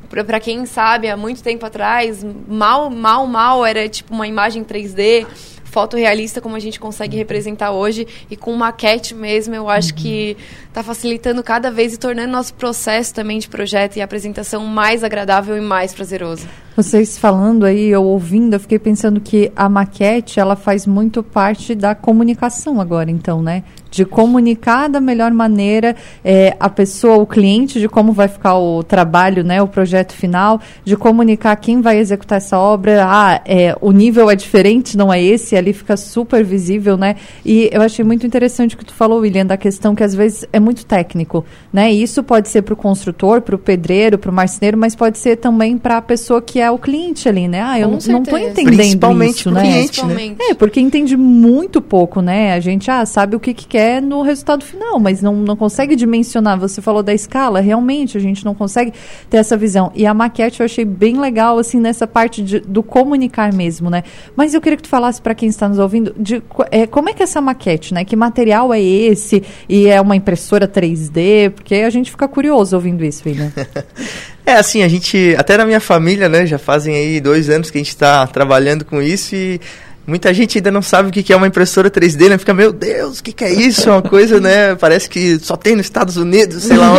Para 0.09 0.39
quem 0.39 0.65
sabe, 0.65 1.07
há 1.07 1.15
muito 1.15 1.43
tempo 1.43 1.63
atrás, 1.65 2.25
mal, 2.47 2.89
mal, 2.89 3.27
mal 3.27 3.63
era 3.63 3.87
tipo 3.87 4.11
uma 4.13 4.27
imagem 4.27 4.63
3D 4.63 5.27
fotorrealista 5.69 6.41
como 6.41 6.55
a 6.55 6.59
gente 6.59 6.79
consegue 6.79 7.15
representar 7.15 7.71
hoje. 7.71 8.07
E 8.29 8.35
com 8.35 8.53
maquete 8.55 9.13
mesmo, 9.13 9.55
eu 9.55 9.69
acho 9.69 9.93
que 9.93 10.35
está 10.67 10.83
facilitando 10.83 11.43
cada 11.43 11.71
vez 11.71 11.93
e 11.93 11.97
tornando 11.97 12.31
nosso 12.31 12.53
processo 12.53 13.13
também 13.13 13.39
de 13.39 13.47
projeto 13.47 13.97
e 13.97 14.01
apresentação 14.01 14.65
mais 14.65 15.03
agradável 15.03 15.55
e 15.57 15.61
mais 15.61 15.93
prazeroso. 15.93 16.47
Vocês 16.81 17.17
falando 17.17 17.65
aí, 17.65 17.89
eu 17.89 18.05
ouvindo, 18.05 18.53
eu 18.53 18.59
fiquei 18.61 18.79
pensando 18.79 19.19
que 19.19 19.51
a 19.53 19.67
maquete, 19.67 20.39
ela 20.39 20.55
faz 20.55 20.87
muito 20.87 21.21
parte 21.21 21.75
da 21.75 21.93
comunicação 21.93 22.79
agora, 22.79 23.11
então, 23.11 23.41
né? 23.41 23.65
De 23.91 24.05
comunicar 24.05 24.87
da 24.87 25.01
melhor 25.01 25.31
maneira 25.31 25.95
é, 26.23 26.55
a 26.57 26.69
pessoa, 26.69 27.17
o 27.17 27.25
cliente, 27.25 27.81
de 27.81 27.89
como 27.89 28.13
vai 28.13 28.29
ficar 28.29 28.57
o 28.57 28.81
trabalho, 28.81 29.43
né? 29.43 29.61
O 29.61 29.67
projeto 29.67 30.13
final, 30.13 30.61
de 30.85 30.95
comunicar 30.95 31.53
quem 31.57 31.81
vai 31.81 31.97
executar 31.97 32.37
essa 32.37 32.57
obra. 32.57 33.03
Ah, 33.05 33.41
é, 33.43 33.75
o 33.81 33.91
nível 33.91 34.29
é 34.29 34.35
diferente, 34.35 34.95
não 34.95 35.11
é 35.11 35.21
esse, 35.21 35.57
ali 35.57 35.73
fica 35.73 35.97
super 35.97 36.45
visível, 36.45 36.95
né? 36.95 37.17
E 37.43 37.69
eu 37.73 37.81
achei 37.81 38.05
muito 38.05 38.25
interessante 38.25 38.75
o 38.75 38.77
que 38.77 38.85
tu 38.85 38.93
falou, 38.93 39.19
William, 39.19 39.45
da 39.45 39.57
questão 39.57 39.93
que 39.93 40.03
às 40.03 40.15
vezes 40.15 40.47
é 40.53 40.61
muito 40.61 40.85
técnico, 40.85 41.43
né? 41.73 41.91
E 41.91 42.01
isso 42.01 42.23
pode 42.23 42.47
ser 42.47 42.61
para 42.61 42.73
o 42.73 42.77
construtor, 42.77 43.41
para 43.41 43.55
o 43.55 43.59
pedreiro, 43.59 44.17
para 44.17 44.31
o 44.31 44.33
marceneiro, 44.33 44.77
mas 44.77 44.95
pode 44.95 45.17
ser 45.17 45.35
também 45.35 45.77
para 45.77 45.97
a 45.97 46.01
pessoa 46.01 46.41
que 46.41 46.61
é 46.61 46.68
o 46.71 46.77
cliente 46.77 47.27
ali, 47.27 47.47
né? 47.47 47.61
Ah, 47.61 47.79
eu 47.79 47.87
não, 47.87 47.99
não 48.07 48.23
tô 48.23 48.37
entendendo 48.37 48.77
Principalmente 48.77 49.39
isso, 49.39 49.51
né? 49.51 49.61
Cliente, 49.61 50.05
né? 50.05 50.35
É, 50.39 50.53
porque 50.53 50.79
entende 50.79 51.15
muito 51.17 51.81
pouco, 51.81 52.21
né? 52.21 52.53
A 52.53 52.59
gente 52.59 52.89
ah, 52.89 53.05
sabe 53.05 53.35
o 53.35 53.39
que, 53.39 53.53
que 53.53 53.67
quer 53.67 54.01
no 54.01 54.21
resultado 54.21 54.63
final, 54.63 54.99
mas 54.99 55.21
não, 55.21 55.35
não 55.35 55.55
consegue 55.55 55.95
dimensionar. 55.95 56.59
Você 56.59 56.81
falou 56.81 57.03
da 57.03 57.13
escala, 57.13 57.59
realmente 57.59 58.17
a 58.17 58.19
gente 58.19 58.43
não 58.45 58.53
consegue 58.53 58.93
ter 59.29 59.37
essa 59.37 59.55
visão. 59.57 59.91
E 59.95 60.05
a 60.05 60.13
maquete 60.13 60.59
eu 60.59 60.65
achei 60.65 60.85
bem 60.85 61.19
legal, 61.19 61.57
assim, 61.57 61.79
nessa 61.79 62.07
parte 62.07 62.41
de, 62.41 62.59
do 62.59 62.81
comunicar 62.81 63.53
mesmo, 63.53 63.89
né? 63.89 64.03
Mas 64.35 64.53
eu 64.53 64.61
queria 64.61 64.77
que 64.77 64.83
tu 64.83 64.89
falasse 64.89 65.21
para 65.21 65.35
quem 65.35 65.49
está 65.49 65.67
nos 65.67 65.79
ouvindo 65.79 66.13
de 66.17 66.41
é, 66.71 66.87
como 66.87 67.09
é 67.09 67.13
que 67.13 67.21
é 67.21 67.25
essa 67.25 67.41
maquete, 67.41 67.93
né? 67.93 68.03
Que 68.03 68.15
material 68.15 68.73
é 68.73 68.81
esse? 68.81 69.43
E 69.67 69.87
é 69.87 69.99
uma 69.99 70.15
impressora 70.15 70.67
3D? 70.67 71.51
Porque 71.51 71.75
a 71.75 71.89
gente 71.89 72.11
fica 72.11 72.27
curioso 72.27 72.75
ouvindo 72.75 73.03
isso, 73.03 73.23
William. 73.27 73.51
É, 74.49 74.55
assim, 74.55 74.81
a 74.81 74.87
gente, 74.87 75.35
até 75.37 75.55
na 75.57 75.63
minha 75.63 75.79
família, 75.79 76.27
né, 76.27 76.43
já 76.43 76.57
fazem 76.57 76.95
aí 76.95 77.21
dois 77.21 77.51
anos 77.51 77.69
que 77.69 77.77
a 77.77 77.81
gente 77.81 77.89
está 77.89 78.25
trabalhando 78.25 78.83
com 78.83 78.99
isso 78.99 79.35
e 79.35 79.61
muita 80.07 80.33
gente 80.33 80.57
ainda 80.57 80.71
não 80.71 80.81
sabe 80.81 81.09
o 81.09 81.11
que 81.11 81.31
é 81.31 81.35
uma 81.35 81.45
impressora 81.45 81.87
3D, 81.87 82.29
né? 82.29 82.37
Fica, 82.39 82.51
meu 82.51 82.73
Deus, 82.73 83.19
o 83.19 83.23
que, 83.23 83.43
é 83.43 83.53
isso? 83.53 83.87
É 83.87 83.91
uma 83.91 84.01
coisa, 84.01 84.41
né? 84.41 84.73
Parece 84.73 85.07
que 85.07 85.37
só 85.37 85.55
tem 85.55 85.75
nos 85.75 85.85
Estados 85.85 86.17
Unidos, 86.17 86.63
sei 86.63 86.77
lá. 86.77 86.95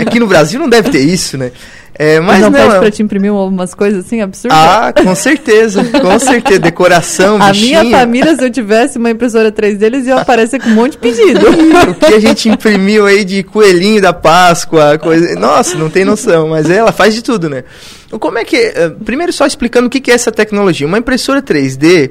Aqui 0.00 0.18
no 0.18 0.26
Brasil 0.26 0.58
não 0.58 0.70
deve 0.70 0.88
ter 0.88 1.00
isso, 1.00 1.36
né? 1.36 1.52
É, 1.98 2.20
mas 2.20 2.40
não, 2.40 2.50
não 2.50 2.58
pede 2.58 2.74
é 2.74 2.78
pra 2.78 2.90
te 2.90 3.02
imprimir 3.02 3.30
algumas 3.30 3.72
coisas 3.72 4.04
assim 4.04 4.20
absurdas? 4.20 4.58
Ah, 4.58 4.92
com 4.92 5.14
certeza, 5.14 5.82
com 5.84 6.18
certeza. 6.20 6.60
Decoração, 6.60 7.40
A 7.40 7.52
minha 7.52 7.84
família, 7.90 8.36
se 8.36 8.44
eu 8.44 8.50
tivesse 8.50 8.98
uma 8.98 9.10
impressora 9.10 9.50
3D, 9.50 9.82
eles 9.82 10.06
iam 10.06 10.18
aparecer 10.18 10.60
com 10.60 10.68
um 10.68 10.74
monte 10.74 10.92
de 10.92 10.98
pedido. 10.98 11.40
o 11.90 11.94
que 11.94 12.14
a 12.14 12.20
gente 12.20 12.48
imprimiu 12.50 13.06
aí 13.06 13.24
de 13.24 13.42
coelhinho 13.42 14.02
da 14.02 14.12
Páscoa, 14.12 14.98
coisa... 14.98 15.34
Nossa, 15.38 15.76
não 15.76 15.88
tem 15.88 16.04
noção, 16.04 16.48
mas 16.48 16.68
ela 16.68 16.92
faz 16.92 17.14
de 17.14 17.22
tudo, 17.22 17.48
né? 17.48 17.64
Como 18.10 18.38
é 18.38 18.44
que... 18.44 18.56
Eh, 18.56 18.92
primeiro 19.04 19.32
só 19.32 19.46
explicando 19.46 19.86
o 19.86 19.90
que 19.90 20.10
é 20.10 20.14
essa 20.14 20.30
tecnologia. 20.30 20.86
Uma 20.86 20.98
impressora 20.98 21.40
3D, 21.40 22.10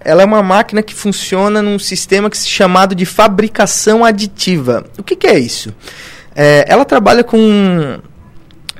ela 0.00 0.22
é 0.22 0.24
uma 0.24 0.42
máquina 0.42 0.82
que 0.82 0.94
funciona 0.94 1.60
num 1.60 1.78
sistema 1.78 2.30
que 2.30 2.36
é 2.36 2.40
chamado 2.40 2.94
de 2.94 3.04
fabricação 3.04 4.04
aditiva. 4.04 4.84
O 4.98 5.02
que, 5.02 5.14
que 5.14 5.26
é 5.26 5.38
isso? 5.38 5.74
É, 6.34 6.64
ela 6.68 6.84
trabalha 6.84 7.24
com 7.24 7.98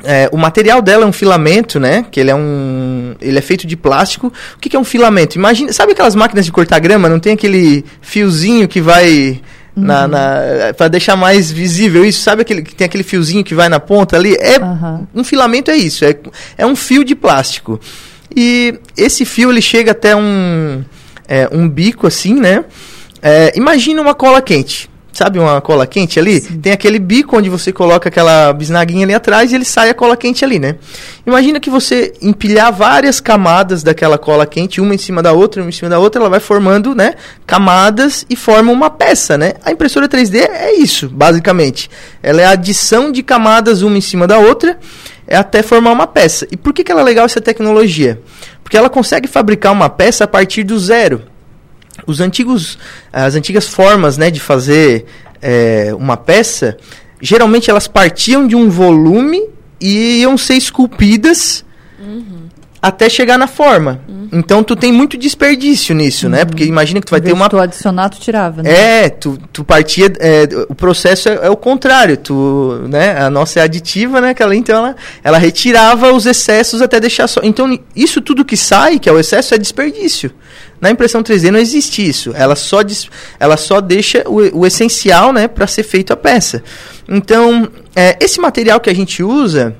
é, 0.05 0.29
o 0.33 0.37
material 0.37 0.83
dela 0.83 1.05
é 1.05 1.07
um 1.07 1.13
filamento, 1.13 1.81
né? 1.81 2.05
Que 2.11 2.21
ele 2.21 2.31
é 2.31 2.35
um. 2.35 3.15
Ele 3.21 3.39
é 3.39 3.43
feito 3.43 3.67
de 3.67 3.77
plástico. 3.77 4.33
O 4.55 4.59
que, 4.59 4.69
que 4.69 4.77
é 4.77 4.79
um 4.79 4.85
filamento? 4.85 5.37
Imagina, 5.37 5.73
sabe 5.73 5.93
aquelas 5.93 6.15
máquinas 6.15 6.45
de 6.45 6.53
cortar 6.53 6.79
grama? 6.79 7.09
Não 7.09 7.19
tem 7.19 7.33
aquele 7.33 7.85
fiozinho 8.01 8.69
que 8.69 8.81
vai 8.81 9.41
na, 9.75 10.09
na 10.09 10.75
para 10.77 10.89
deixar 10.89 11.17
mais 11.17 11.51
visível 11.51 12.05
isso. 12.05 12.23
Sabe 12.23 12.43
aquele 12.43 12.63
que 12.63 12.75
tem 12.75 12.87
aquele 12.87 13.05
fiozinho 13.05 13.45
que 13.45 13.55
vai 13.55 13.69
na 13.69 13.79
ponta 13.79 14.17
ali? 14.17 14.35
É 14.37 14.57
Aham. 14.57 15.07
um 15.15 15.23
filamento 15.23 15.71
é 15.71 15.77
isso, 15.77 16.05
é, 16.05 16.17
é 16.57 16.67
um 16.67 16.77
fio 16.77 17.05
de 17.05 17.15
plástico. 17.15 17.81
E 18.35 18.79
esse 18.97 19.25
fio 19.25 19.51
ele 19.51 19.63
chega 19.63 19.93
até 19.93 20.17
um 20.17 20.85
é, 21.29 21.49
um 21.53 21.69
bico 21.69 22.07
assim, 22.07 22.35
né? 22.35 22.65
É, 23.23 23.53
imagina 23.57 24.01
uma 24.01 24.15
cola 24.15 24.41
quente. 24.41 24.89
Sabe 25.17 25.39
uma 25.39 25.63
cola 25.63 25.87
quente 25.87 26.21
ali? 26.21 26.43
Tem 26.43 26.73
aquele 26.73 26.99
bico 26.99 27.39
onde 27.39 27.49
você 27.49 27.73
coloca 27.73 28.11
aquela 28.11 28.53
bisnaguinha 28.53 29.07
ali 29.07 29.15
atrás 29.15 29.51
e 29.51 29.55
ele 29.55 29.65
sai 29.65 29.89
a 29.89 29.95
cola 29.95 30.15
quente 30.15 30.45
ali, 30.45 30.59
né? 30.59 30.77
Imagina 31.27 31.59
que 31.59 31.71
você 31.71 32.13
empilhar 32.21 32.71
várias 32.71 33.19
camadas 33.19 33.83
daquela 33.83 34.19
cola 34.19 34.45
quente, 34.45 34.79
uma 34.79 34.95
em 34.95 34.99
cima 34.99 35.23
da 35.23 35.33
outra, 35.33 35.63
uma 35.63 35.71
em 35.71 35.73
cima 35.73 35.89
da 35.89 35.99
outra, 35.99 36.21
ela 36.21 36.29
vai 36.29 36.39
formando, 36.39 36.95
né, 36.95 37.15
camadas 37.47 38.27
e 38.29 38.37
forma 38.37 38.71
uma 38.71 38.91
peça, 38.91 39.39
né? 39.39 39.55
A 39.65 39.73
impressora 39.73 40.07
3D 40.07 40.37
é 40.51 40.75
isso, 40.75 41.09
basicamente. 41.09 41.89
Ela 42.23 42.43
é 42.43 42.45
a 42.45 42.51
adição 42.51 43.11
de 43.11 43.23
camadas 43.23 43.81
uma 43.81 43.97
em 43.97 44.03
cima 44.03 44.27
da 44.27 44.37
outra, 44.37 44.79
é 45.27 45.35
até 45.35 45.63
formar 45.63 45.93
uma 45.93 46.07
peça. 46.07 46.47
E 46.53 46.59
por 46.59 46.75
que, 46.75 46.85
que 46.85 46.93
ela 46.93 47.01
é 47.01 47.05
legal 47.05 47.25
essa 47.25 47.41
tecnologia? 47.41 48.21
Porque 48.63 48.77
ela 48.77 48.91
consegue 48.91 49.27
fabricar 49.27 49.73
uma 49.73 49.89
peça 49.89 50.25
a 50.25 50.29
partir 50.29 50.63
do 50.63 50.79
zero 50.79 51.23
os 52.07 52.21
antigos, 52.21 52.79
as 53.13 53.35
antigas 53.35 53.69
formas 53.69 54.17
né, 54.17 54.31
de 54.31 54.41
fazer 54.41 55.07
é, 55.43 55.93
uma 55.99 56.17
peça, 56.17 56.77
geralmente 57.21 57.71
elas 57.71 57.89
partiam 57.89 58.47
de 58.47 58.55
um 58.55 58.71
volume 58.71 59.43
e 59.81 60.21
iam 60.21 60.39
ser 60.39 60.55
esculpidas 60.55 61.65
até 62.87 63.09
chegar 63.09 63.37
na 63.37 63.49
forma. 63.49 64.01
Então 64.33 64.63
tu 64.63 64.77
tem 64.77 64.93
muito 64.93 65.17
desperdício 65.17 65.95
nisso, 65.95 66.29
né? 66.29 66.45
Porque 66.45 66.65
imagina 66.65 67.01
que 67.01 67.07
tu 67.07 67.11
vai 67.11 67.21
ter 67.21 67.33
uma 67.33 67.49
tu 67.49 67.59
adicionar, 67.59 68.09
tu 68.09 68.21
tirava, 68.21 68.63
né? 68.63 69.05
é, 69.05 69.09
tu, 69.09 69.39
tu 69.53 69.65
partia. 69.65 70.13
é, 70.21 70.49
o 70.69 70.75
processo 70.75 71.29
é, 71.29 71.47
é 71.47 71.51
o 71.51 71.57
contrário. 71.57 72.17
Tu, 72.17 72.85
né, 72.89 73.19
a 73.19 73.31
nossa 73.31 73.61
é 73.61 73.63
aditiva, 73.63 74.21
né? 74.21 74.35
Que 74.35 74.43
ela, 74.43 74.55
então 74.55 74.77
ela, 74.77 74.97
ela 75.23 75.39
retirava 75.39 76.13
os 76.13 76.27
excessos 76.27 76.81
até 76.81 77.01
deixar 77.01 77.27
só. 77.27 77.41
Então, 77.43 77.79
isso 77.95 78.21
tudo 78.21 78.45
que 78.45 78.57
sai, 78.57 78.99
que 78.99 79.09
é 79.09 79.13
o 79.13 79.19
excesso, 79.19 79.55
é 79.55 79.59
desperdício. 79.59 80.31
Na 80.87 80.93
impressão 80.93 81.21
3D 81.21 81.51
não 81.51 81.59
existe 81.59 82.07
isso. 82.09 82.33
Ela 82.33 82.55
só, 82.55 82.83
dis- 82.83 83.09
ela 83.41 83.57
só 83.57 83.81
deixa 83.81 84.23
o, 84.27 84.61
o 84.61 84.65
essencial 84.67 85.33
né, 85.33 85.49
para 85.49 85.67
ser 85.67 85.83
feito 85.83 86.13
a 86.13 86.17
peça. 86.17 86.63
Então, 87.09 87.69
é, 87.95 88.17
esse 88.21 88.41
material 88.41 88.79
que 88.79 88.89
a 88.89 88.95
gente 88.95 89.21
usa 89.21 89.75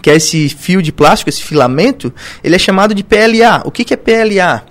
que 0.00 0.08
é 0.08 0.14
esse 0.14 0.48
fio 0.48 0.80
de 0.80 0.92
plástico, 0.92 1.28
esse 1.28 1.42
filamento, 1.42 2.14
ele 2.42 2.54
é 2.54 2.58
chamado 2.58 2.94
de 2.94 3.02
PLA. 3.02 3.62
O 3.64 3.72
que, 3.72 3.84
que 3.84 3.92
é 3.92 3.96
PLA? 3.96 4.62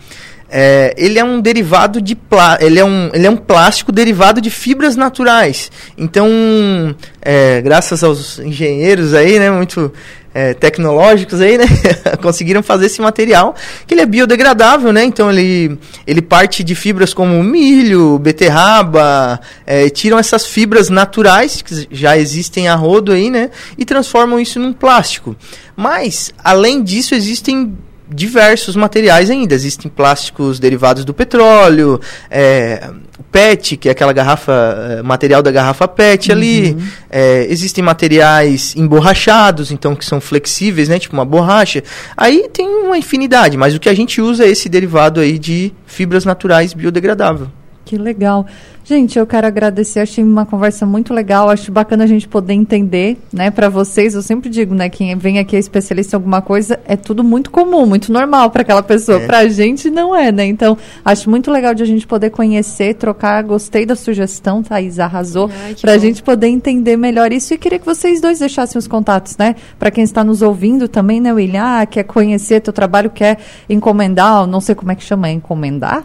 É, 0.49 0.95
ele 0.97 1.19
é 1.19 1.23
um 1.23 1.39
derivado 1.39 2.01
de 2.01 2.15
plá 2.15 2.57
ele 2.59 2.79
é 2.79 2.83
um, 2.83 3.11
ele 3.13 3.27
é 3.27 3.29
um 3.29 3.37
plástico 3.37 3.91
derivado 3.91 4.41
de 4.41 4.49
fibras 4.49 4.95
naturais. 4.95 5.69
Então, 5.95 6.95
é, 7.21 7.61
graças 7.61 8.03
aos 8.03 8.39
engenheiros 8.39 9.13
aí, 9.13 9.37
né, 9.37 9.51
muito 9.51 9.93
é, 10.33 10.53
tecnológicos 10.53 11.41
aí, 11.41 11.57
né, 11.57 11.65
conseguiram 12.21 12.61
fazer 12.61 12.85
esse 12.85 13.01
material 13.01 13.55
que 13.87 13.93
ele 13.93 14.01
é 14.01 14.05
biodegradável, 14.05 14.93
né? 14.93 15.03
Então 15.03 15.29
ele 15.29 15.77
ele 16.05 16.21
parte 16.21 16.63
de 16.63 16.75
fibras 16.75 17.13
como 17.13 17.43
milho, 17.43 18.19
beterraba, 18.19 19.39
é, 19.65 19.89
tiram 19.89 20.17
essas 20.19 20.45
fibras 20.45 20.89
naturais 20.89 21.61
que 21.61 21.87
já 21.91 22.17
existem 22.17 22.67
a 22.67 22.75
rodo 22.75 23.11
aí, 23.11 23.29
né, 23.29 23.49
e 23.77 23.85
transformam 23.85 24.39
isso 24.39 24.59
num 24.59 24.73
plástico. 24.73 25.35
Mas 25.75 26.31
além 26.43 26.83
disso 26.83 27.15
existem 27.15 27.77
diversos 28.09 28.75
materiais 28.75 29.29
ainda. 29.29 29.53
Existem 29.53 29.89
plásticos 29.89 30.59
derivados 30.59 31.05
do 31.05 31.13
petróleo, 31.13 31.99
é, 32.29 32.89
o 33.17 33.23
PET, 33.23 33.77
que 33.77 33.89
é 33.89 33.91
aquela 33.91 34.13
garrafa, 34.13 34.97
é, 34.99 35.01
material 35.01 35.41
da 35.41 35.51
garrafa 35.51 35.87
PET 35.87 36.31
ali. 36.31 36.77
É, 37.09 37.45
existem 37.49 37.83
materiais 37.83 38.75
emborrachados, 38.75 39.71
então 39.71 39.95
que 39.95 40.05
são 40.05 40.19
flexíveis, 40.19 40.89
né? 40.89 40.97
Tipo 40.99 41.15
uma 41.15 41.25
borracha. 41.25 41.83
Aí 42.15 42.49
tem 42.51 42.67
uma 42.67 42.97
infinidade, 42.97 43.57
mas 43.57 43.75
o 43.75 43.79
que 43.79 43.89
a 43.89 43.93
gente 43.93 44.21
usa 44.21 44.45
é 44.45 44.49
esse 44.49 44.69
derivado 44.69 45.19
aí 45.19 45.37
de 45.37 45.71
fibras 45.85 46.25
naturais 46.25 46.73
biodegradável. 46.73 47.49
Que 47.85 47.97
legal. 47.97 48.45
Gente, 48.89 49.19
eu 49.19 49.27
quero 49.27 49.45
agradecer, 49.45 49.99
achei 49.99 50.23
uma 50.23 50.47
conversa 50.47 50.83
muito 50.83 51.13
legal, 51.13 51.47
acho 51.47 51.71
bacana 51.71 52.05
a 52.05 52.07
gente 52.07 52.27
poder 52.27 52.53
entender, 52.53 53.19
né, 53.31 53.51
para 53.51 53.69
vocês, 53.69 54.15
eu 54.15 54.23
sempre 54.23 54.49
digo, 54.49 54.73
né, 54.73 54.89
quem 54.89 55.15
vem 55.15 55.37
aqui 55.37 55.55
é 55.55 55.59
especialista 55.59 56.15
em 56.15 56.17
alguma 56.17 56.41
coisa, 56.41 56.79
é 56.87 56.95
tudo 56.95 57.23
muito 57.23 57.51
comum, 57.51 57.85
muito 57.85 58.11
normal 58.11 58.49
para 58.49 58.63
aquela 58.63 58.81
pessoa, 58.81 59.19
É. 59.21 59.27
pra 59.27 59.47
gente 59.47 59.91
não 59.91 60.15
é, 60.15 60.31
né? 60.31 60.43
Então, 60.47 60.75
acho 61.05 61.29
muito 61.29 61.51
legal 61.51 61.75
de 61.75 61.83
a 61.83 61.85
gente 61.85 62.07
poder 62.07 62.31
conhecer, 62.31 62.95
trocar, 62.95 63.43
gostei 63.43 63.85
da 63.85 63.95
sugestão, 63.95 64.63
Thaís 64.63 64.97
arrasou, 64.97 65.51
pra 65.79 65.93
bom. 65.93 65.99
gente 65.99 66.23
poder 66.23 66.47
entender 66.47 66.97
melhor 66.97 67.31
isso 67.31 67.53
e 67.53 67.59
queria 67.59 67.77
que 67.77 67.85
vocês 67.85 68.19
dois 68.19 68.39
deixassem 68.39 68.79
os 68.79 68.87
contatos, 68.87 69.37
né, 69.37 69.53
para 69.77 69.91
quem 69.91 70.03
está 70.03 70.23
nos 70.23 70.41
ouvindo 70.41 70.87
também, 70.87 71.21
né, 71.21 71.31
William, 71.31 71.61
ah, 71.63 71.85
quer 71.85 72.05
conhecer 72.05 72.59
teu 72.59 72.73
trabalho, 72.73 73.11
quer 73.11 73.37
encomendar, 73.69 74.47
não 74.47 74.59
sei 74.59 74.73
como 74.73 74.91
é 74.91 74.95
que 74.95 75.03
chama, 75.03 75.27
é 75.29 75.31
encomendar? 75.33 76.01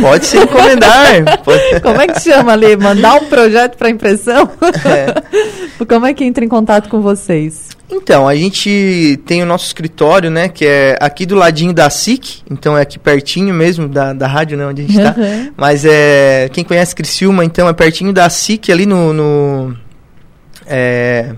Pode 0.00 0.24
se 0.24 0.36
encomendar. 0.38 1.42
pode- 1.42 1.80
Como 1.82 2.00
é 2.00 2.06
que 2.06 2.27
chama 2.28 2.52
ali? 2.52 2.76
Mandar 2.76 3.14
um 3.14 3.26
projeto 3.26 3.76
para 3.76 3.90
impressão? 3.90 4.50
É. 4.84 5.84
Como 5.84 6.06
é 6.06 6.14
que 6.14 6.24
entra 6.24 6.44
em 6.44 6.48
contato 6.48 6.88
com 6.88 7.00
vocês? 7.00 7.68
Então, 7.90 8.28
a 8.28 8.34
gente 8.34 9.18
tem 9.26 9.42
o 9.42 9.46
nosso 9.46 9.66
escritório, 9.66 10.30
né, 10.30 10.48
que 10.48 10.64
é 10.64 10.96
aqui 11.00 11.24
do 11.24 11.34
ladinho 11.34 11.72
da 11.72 11.88
SIC, 11.88 12.42
então 12.50 12.76
é 12.76 12.82
aqui 12.82 12.98
pertinho 12.98 13.54
mesmo 13.54 13.88
da, 13.88 14.12
da 14.12 14.26
rádio, 14.26 14.56
né, 14.56 14.66
onde 14.66 14.82
a 14.82 14.86
gente 14.86 14.98
está. 14.98 15.14
Uhum. 15.18 15.52
Mas 15.56 15.84
é, 15.84 16.48
quem 16.52 16.64
conhece 16.64 16.94
Criciúma, 16.94 17.44
então 17.44 17.68
é 17.68 17.72
pertinho 17.72 18.12
da 18.12 18.28
SIC, 18.28 18.70
ali 18.70 18.86
no, 18.86 19.12
no 19.12 19.76
é, 20.66 21.34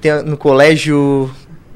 tem 0.00 0.22
no 0.24 0.36
colégio, 0.36 1.30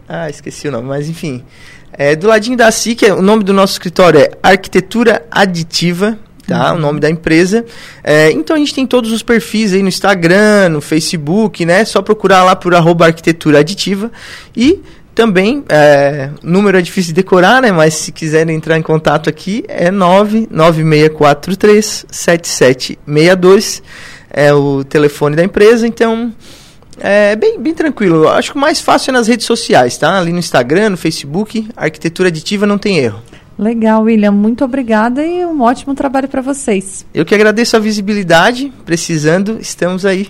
ah, 0.09 0.29
esqueci 0.29 0.67
o 0.69 0.73
nome, 0.73 0.89
mas 0.89 1.09
enfim, 1.09 1.45
é 1.93 2.17
do 2.17 2.27
ladinho 2.27 2.57
da 2.57 2.71
SIC, 2.71 3.05
é- 3.05 3.15
o 3.15 3.23
nome 3.23 3.45
do 3.45 3.53
nosso 3.53 3.75
escritório 3.75 4.21
é 4.21 4.31
Arquitetura 4.43 5.25
Aditiva, 5.31 6.19
tá? 6.47 6.75
O 6.75 6.79
nome 6.79 7.01
da 7.01 7.11
empresa. 7.11 7.65
É, 8.03 8.31
então 8.31 8.57
a 8.57 8.59
gente 8.59 8.75
tem 8.75 8.87
todos 8.87 9.13
os 9.13 9.23
perfis 9.23 9.73
aí 9.73 9.83
no 9.83 9.89
Instagram, 9.89 10.69
no 10.71 10.81
Facebook, 10.81 11.65
né? 11.65 11.85
Só 11.85 12.03
procurar 12.03 12.45
lá 12.45 12.55
por 12.55 12.75
arroba 12.75 13.07
arquitetura 13.07 13.61
aditiva. 13.61 14.13
E 14.57 14.81
também, 15.15 15.65
é, 15.69 16.31
número 16.43 16.79
é 16.79 16.83
difícil 16.83 17.15
de 17.15 17.23
decorar, 17.23 17.63
né? 17.63 17.73
Mas 17.73 17.95
se 17.95 18.13
quiserem 18.13 18.55
entrar 18.55 18.79
em 18.79 18.83
contato 18.83 19.31
aqui, 19.31 19.65
é 19.67 19.91
99643 19.91 22.07
7762. 22.11 23.83
É 24.31 24.53
o 24.53 24.85
telefone 24.85 25.35
da 25.35 25.43
empresa, 25.43 25.87
então 25.87 26.31
é 27.01 27.35
bem, 27.35 27.59
bem 27.59 27.75
tranquilo. 27.75 28.25
Eu 28.25 28.29
Acho 28.29 28.53
que 28.53 28.59
o 28.59 28.61
mais 28.61 28.79
fácil 28.81 29.11
é 29.11 29.13
nas 29.13 29.27
redes 29.27 29.47
sociais, 29.47 29.97
tá? 29.97 30.19
Ali 30.19 30.33
no 30.33 30.39
Instagram, 30.39 30.91
no 30.91 30.99
Facebook, 30.99 31.67
arquitetura 31.75 32.29
aditiva 32.29 32.67
não 32.67 32.77
tem 32.77 32.99
erro. 32.99 33.23
Legal, 33.59 34.03
William. 34.03 34.33
Muito 34.33 34.65
obrigada 34.65 35.25
e 35.25 35.45
um 35.45 35.63
ótimo 35.63 35.95
trabalho 35.95 36.29
para 36.29 36.43
vocês. 36.43 37.07
Eu 37.15 37.25
que 37.25 37.35
agradeço 37.35 37.77
a 37.77 37.81
visibilidade, 37.81 38.73
precisando, 38.85 39.59
estamos 39.61 40.05
aí. 40.05 40.29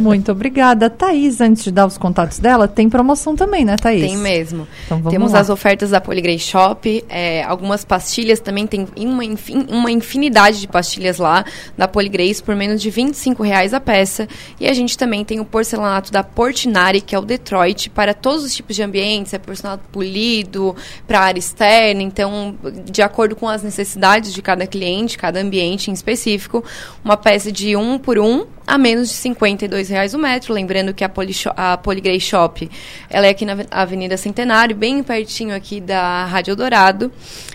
Muito 0.00 0.30
obrigada. 0.32 0.88
Thaís, 0.88 1.40
antes 1.40 1.64
de 1.64 1.70
dar 1.72 1.86
os 1.86 1.98
contatos 1.98 2.38
dela, 2.38 2.68
tem 2.68 2.88
promoção 2.88 3.34
também, 3.34 3.64
né, 3.64 3.76
Thaís? 3.76 4.02
Tem 4.02 4.16
mesmo. 4.16 4.68
Então 4.84 4.98
vamos 4.98 5.10
Temos 5.12 5.32
lá. 5.32 5.40
as 5.40 5.50
ofertas 5.50 5.90
da 5.90 6.00
Poligrey 6.00 6.38
Shop, 6.38 7.04
é, 7.08 7.42
algumas 7.42 7.84
pastilhas 7.84 8.38
também, 8.40 8.66
tem 8.66 8.86
uma, 8.96 9.24
infin- 9.24 9.66
uma 9.68 9.90
infinidade 9.90 10.60
de 10.60 10.68
pastilhas 10.68 11.18
lá 11.18 11.44
da 11.76 11.88
Poligrace 11.88 12.42
por 12.42 12.54
menos 12.54 12.80
de 12.80 12.88
25 12.90 13.42
reais 13.42 13.74
a 13.74 13.80
peça. 13.80 14.28
E 14.60 14.66
a 14.68 14.72
gente 14.72 14.96
também 14.96 15.24
tem 15.24 15.40
o 15.40 15.44
porcelanato 15.44 16.12
da 16.12 16.22
Portinari, 16.22 17.00
que 17.00 17.14
é 17.14 17.18
o 17.18 17.22
Detroit, 17.22 17.90
para 17.90 18.14
todos 18.14 18.44
os 18.44 18.54
tipos 18.54 18.76
de 18.76 18.82
ambientes, 18.82 19.34
é 19.34 19.38
porcelanato 19.38 19.84
polido, 19.90 20.76
para 21.06 21.20
área 21.20 21.38
externa, 21.38 22.02
então, 22.02 22.54
de 22.84 23.02
acordo 23.02 23.34
com 23.34 23.48
as 23.48 23.62
necessidades 23.62 24.32
de 24.32 24.40
cada 24.40 24.66
cliente, 24.66 25.18
cada 25.18 25.40
ambiente 25.40 25.90
em 25.90 25.94
específico, 25.94 26.62
uma 27.04 27.16
peça 27.16 27.50
de 27.50 27.74
um 27.76 27.98
por 27.98 28.18
um 28.18 28.46
a 28.66 28.78
menos 28.78 29.08
de 29.08 29.14
52 29.14 29.88
reais 29.88 30.14
o 30.14 30.18
metro. 30.18 30.52
Lembrando 30.54 30.94
que 30.94 31.04
a, 31.04 31.08
Polisho- 31.08 31.52
a 31.56 31.76
Poligrey 31.76 32.18
Shop 32.20 32.68
ela 33.10 33.26
é 33.26 33.30
aqui 33.30 33.44
na 33.44 33.56
Avenida 33.70 34.16
Centenário, 34.16 34.74
bem 34.74 35.02
pertinho 35.02 35.54
aqui 35.54 35.80
da 35.80 36.24
Rádio 36.24 36.56
Dourado. 36.56 37.12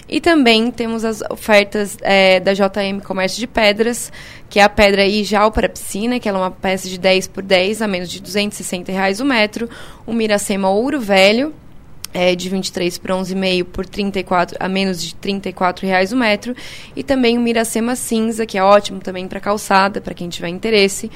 E 0.08 0.20
também 0.20 0.72
temos 0.72 1.06
as 1.06 1.22
ofertas 1.30 1.96
é, 2.02 2.40
da 2.40 2.54
JM 2.54 3.00
Comércio 3.04 3.40
de 3.40 3.46
Pedras, 3.46 4.12
que 4.50 4.60
é 4.60 4.64
a 4.64 4.70
pedra 4.70 5.06
Ijal 5.06 5.52
para 5.52 5.70
piscina, 5.70 6.20
que 6.20 6.28
ela 6.28 6.40
é 6.40 6.42
uma 6.42 6.52
peça 6.52 6.90
de 6.90 6.98
10 6.98 7.28
por 7.28 7.44
10 7.44 7.82
a 7.84 7.88
menos 7.88 8.10
de 8.10 8.20
260 8.20 8.92
reais 8.92 9.20
o 9.20 9.26
metro. 9.26 9.70
O 10.08 10.14
Miracema 10.14 10.70
Ouro 10.70 11.00
Velho, 11.00 11.54
é, 12.14 12.36
de 12.36 12.50
23 12.50 12.98
por 12.98 13.12
11,5 13.12 13.64
por 13.66 13.86
34 13.86 14.58
a 14.60 14.68
menos 14.68 15.02
de 15.02 15.16
34 15.16 15.86
reais 15.86 16.12
o 16.12 16.18
metro 16.18 16.56
e 16.96 17.04
também 17.04 17.38
o 17.38 17.42
Miracema 17.42 17.96
cinza 17.96 18.46
que 18.46 18.58
é 18.58 18.64
ótimo 18.64 19.00
também 19.00 19.28
para 19.28 19.40
calçada 19.40 20.02
para 20.02 20.14
quem 20.14 20.30
tiver 20.30 20.50
interesse 20.50 21.10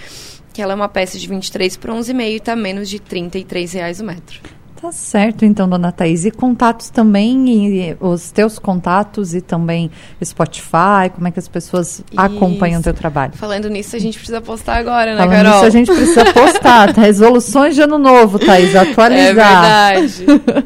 que 0.54 0.62
ela 0.62 0.74
é 0.74 0.76
uma 0.76 0.90
peça 0.90 1.18
de 1.18 1.28
23 1.28 1.78
por 1.78 1.90
11,5 1.90 2.22
e 2.22 2.36
está 2.36 2.56
menos 2.56 2.90
de 2.90 3.00
33 3.00 3.74
reais 3.74 4.00
o 4.00 4.04
metro 4.04 4.40
Tá 4.84 4.92
certo, 4.92 5.46
então, 5.46 5.70
dona 5.70 5.94
Thaís. 5.94 6.26
E 6.26 6.32
contatos 6.32 6.90
também, 6.90 7.48
e 7.48 7.98
os 8.02 8.32
teus 8.32 8.60
contatos 8.60 9.34
e 9.34 9.40
também 9.40 9.90
Spotify, 10.22 11.10
como 11.16 11.26
é 11.26 11.32
que 11.32 11.40
as 11.40 11.48
pessoas 11.48 12.00
Isso. 12.00 12.04
acompanham 12.18 12.82
o 12.82 12.84
teu 12.84 12.94
trabalho? 12.94 13.32
Falando 13.32 13.70
nisso, 13.70 13.96
a 13.96 14.00
gente 14.00 14.18
precisa 14.18 14.42
postar 14.42 14.76
agora, 14.76 15.16
né, 15.16 15.20
Falando 15.20 15.36
Carol? 15.38 15.54
nisso, 15.54 15.66
a 15.66 15.70
gente 15.70 15.88
precisa 15.88 16.34
postar. 16.34 16.90
Resoluções 17.00 17.76
de 17.76 17.82
ano 17.82 17.98
novo, 17.98 18.38
Thaís, 18.38 18.76
atualizar. 18.76 19.96
É 19.96 20.04
verdade. 20.04 20.26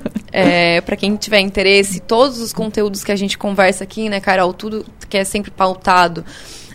é, 0.40 0.82
para 0.82 0.96
quem 0.96 1.16
tiver 1.16 1.40
interesse, 1.40 2.00
todos 2.00 2.40
os 2.40 2.54
conteúdos 2.54 3.04
que 3.04 3.12
a 3.12 3.16
gente 3.16 3.38
conversa 3.38 3.84
aqui, 3.84 4.10
né, 4.10 4.20
Carol, 4.20 4.54
tudo 4.54 4.86
que 5.10 5.18
é 5.18 5.24
sempre 5.24 5.52
pautado 5.52 6.24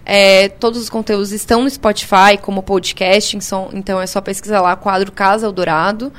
é, 0.04 0.49
todos 0.49 0.81
os 0.81 0.90
conteúdos 0.90 1.33
estão 1.33 1.62
no 1.62 1.71
Spotify 1.71 2.37
como 2.40 2.62
podcast, 2.62 3.37
então 3.73 4.00
é 4.00 4.07
só 4.07 4.21
pesquisar 4.21 4.61
lá 4.61 4.75
quadro 4.75 5.12
Casa 5.12 5.47
Eldorado. 5.47 6.12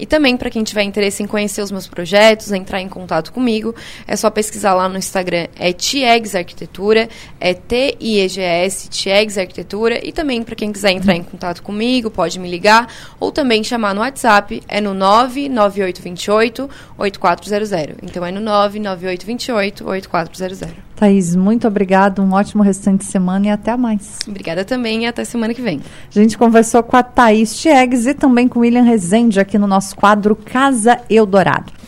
E 0.00 0.06
também, 0.06 0.34
para 0.34 0.48
quem 0.48 0.64
tiver 0.64 0.82
interesse 0.82 1.22
em 1.22 1.26
conhecer 1.26 1.60
os 1.60 1.70
meus 1.70 1.86
projetos, 1.86 2.50
entrar 2.50 2.80
em 2.80 2.88
contato 2.88 3.30
comigo, 3.32 3.74
é 4.06 4.16
só 4.16 4.30
pesquisar 4.30 4.72
lá 4.72 4.88
no 4.88 4.96
Instagram, 4.96 5.46
é 5.58 5.74
Tiegs 5.74 6.34
Arquitetura, 6.34 7.06
é 7.38 7.52
T-I-E-G-S, 7.52 8.88
Tiegs 8.88 9.36
Arquitetura. 9.36 10.00
E 10.02 10.10
também, 10.10 10.42
para 10.42 10.54
quem 10.54 10.72
quiser 10.72 10.92
entrar 10.92 11.14
em 11.14 11.22
contato 11.22 11.62
comigo, 11.62 12.10
pode 12.10 12.38
me 12.38 12.48
ligar 12.48 12.88
ou 13.20 13.30
também 13.30 13.62
chamar 13.62 13.94
no 13.94 14.00
WhatsApp, 14.00 14.62
é 14.66 14.80
no 14.80 14.94
99828 14.94 16.70
8400. 16.96 17.70
Então, 18.02 18.24
é 18.24 18.32
no 18.32 18.40
99828 18.40 19.86
8400. 19.86 20.89
Thaís, 21.00 21.34
muito 21.34 21.66
obrigada, 21.66 22.20
um 22.20 22.34
ótimo 22.34 22.62
restante 22.62 23.06
de 23.06 23.10
semana 23.10 23.46
e 23.46 23.50
até 23.50 23.74
mais. 23.74 24.18
Obrigada 24.28 24.66
também 24.66 25.04
e 25.04 25.06
até 25.06 25.24
semana 25.24 25.54
que 25.54 25.62
vem. 25.62 25.80
A 26.14 26.18
gente 26.18 26.36
conversou 26.36 26.82
com 26.82 26.94
a 26.94 27.02
Thaís 27.02 27.58
Tiegues 27.58 28.04
e 28.06 28.12
também 28.12 28.46
com 28.46 28.58
o 28.58 28.62
William 28.62 28.82
Rezende 28.82 29.40
aqui 29.40 29.56
no 29.56 29.66
nosso 29.66 29.96
quadro 29.96 30.36
Casa 30.36 31.00
Eldorado. 31.08 31.79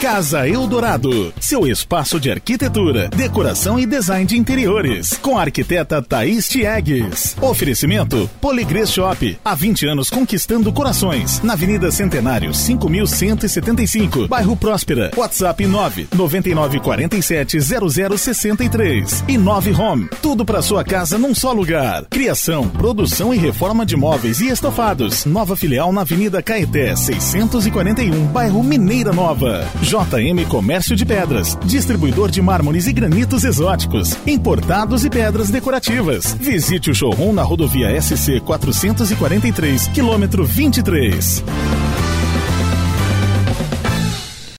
Casa 0.00 0.48
Eldorado, 0.48 1.34
seu 1.40 1.66
espaço 1.66 2.20
de 2.20 2.30
arquitetura, 2.30 3.08
decoração 3.08 3.80
e 3.80 3.84
design 3.84 4.24
de 4.24 4.38
interiores, 4.38 5.18
com 5.20 5.36
a 5.36 5.40
arquiteta 5.40 6.00
Thaís 6.00 6.48
Tiegues. 6.48 7.36
Oferecimento 7.40 8.30
Poligrês 8.40 8.92
Shop, 8.92 9.36
há 9.44 9.54
20 9.56 9.86
anos 9.86 10.08
conquistando 10.08 10.72
corações, 10.72 11.42
na 11.42 11.54
Avenida 11.54 11.90
Centenário, 11.90 12.54
5175, 12.54 14.28
bairro 14.28 14.56
Próspera. 14.56 15.10
WhatsApp 15.16 15.66
9 15.66 16.08
9947 16.14 17.58
0063 17.60 19.24
e 19.26 19.36
9 19.36 19.72
Home, 19.72 20.08
tudo 20.22 20.44
para 20.44 20.62
sua 20.62 20.84
casa 20.84 21.18
num 21.18 21.34
só 21.34 21.52
lugar. 21.52 22.04
Criação, 22.04 22.68
produção 22.68 23.34
e 23.34 23.36
reforma 23.36 23.84
de 23.84 23.96
móveis 23.96 24.40
e 24.40 24.48
estofados. 24.48 25.24
Nova 25.24 25.56
filial 25.56 25.92
na 25.92 26.02
Avenida 26.02 26.40
Caeté, 26.40 26.94
641, 26.94 28.26
bairro 28.26 28.62
Mineira 28.62 29.12
Nova. 29.12 29.66
JM 29.88 30.44
Comércio 30.50 30.94
de 30.94 31.06
Pedras, 31.06 31.58
distribuidor 31.64 32.30
de 32.30 32.42
mármores 32.42 32.86
e 32.86 32.92
granitos 32.92 33.42
exóticos, 33.42 34.14
importados 34.26 35.02
e 35.02 35.08
pedras 35.08 35.48
decorativas. 35.48 36.34
Visite 36.34 36.90
o 36.90 36.94
showroom 36.94 37.32
na 37.32 37.42
rodovia 37.42 37.98
SC 37.98 38.38
443, 38.40 39.88
quilômetro 39.88 40.44
23. 40.44 41.42